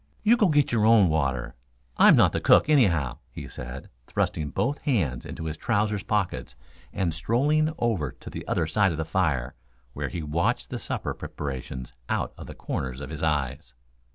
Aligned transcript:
"You 0.23 0.35
go 0.35 0.47
get 0.49 0.71
your 0.71 0.87
own 0.87 1.09
water. 1.09 1.53
I'm 1.95 2.15
not 2.15 2.31
the 2.31 2.41
cook, 2.41 2.67
anyhow," 2.67 3.19
he 3.29 3.47
said, 3.47 3.87
thrusting 4.07 4.49
both 4.49 4.79
hands 4.79 5.27
into 5.27 5.45
his 5.45 5.57
trousers 5.57 6.01
pockets 6.01 6.55
and 6.91 7.13
strolling 7.13 7.71
over 7.77 8.11
to 8.13 8.29
the 8.31 8.47
other 8.47 8.65
side 8.65 8.91
of 8.91 8.97
the 8.97 9.05
fire, 9.05 9.53
where 9.93 10.09
he 10.09 10.23
watched 10.23 10.71
the 10.71 10.79
supper 10.79 11.13
preparations 11.13 11.93
out 12.09 12.33
of 12.35 12.47
the 12.47 12.55
corners 12.55 12.99
of 12.99 13.11
his 13.11 13.21
eyes. 13.21 13.75